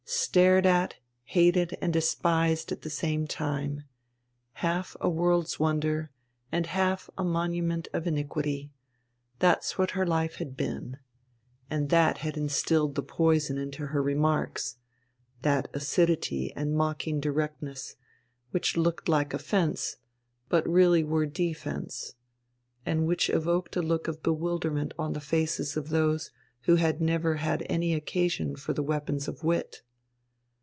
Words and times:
Stared 0.13 0.65
at, 0.65 0.95
hated 1.23 1.77
and 1.81 1.93
despised 1.93 2.73
at 2.73 2.81
the 2.81 2.89
same 2.89 3.25
time, 3.27 3.83
half 4.55 4.97
a 4.99 5.07
world's 5.09 5.57
wonder 5.57 6.11
and 6.51 6.67
half 6.67 7.09
a 7.17 7.23
monument 7.23 7.87
of 7.93 8.05
iniquity, 8.05 8.71
that's 9.39 9.77
what 9.77 9.91
her 9.91 10.05
life 10.05 10.35
had 10.35 10.57
been, 10.57 10.97
and 11.69 11.89
that 11.89 12.17
had 12.19 12.35
instilled 12.35 12.95
the 12.95 13.01
poison 13.03 13.57
into 13.57 13.87
her 13.87 14.03
remarks, 14.03 14.75
that 15.43 15.69
acidity 15.73 16.51
and 16.57 16.75
mocking 16.75 17.21
directness, 17.21 17.95
which 18.51 18.75
looked 18.75 19.07
like 19.07 19.33
offence 19.33 19.95
but 20.49 20.67
really 20.67 21.05
were 21.05 21.25
defence, 21.25 22.15
and 22.85 23.07
which 23.07 23.29
evoked 23.29 23.77
a 23.77 23.81
look 23.81 24.09
of 24.09 24.21
bewilderment 24.21 24.93
on 24.99 25.13
the 25.13 25.21
faces 25.21 25.77
of 25.77 25.87
those 25.87 26.31
who 26.63 26.75
had 26.75 26.99
never 26.99 27.35
had 27.35 27.65
any 27.69 27.93
occasion 27.93 28.57
for 28.57 28.73
the 28.73 28.83
weapons 28.83 29.29
of 29.29 29.41
wit. 29.45 29.83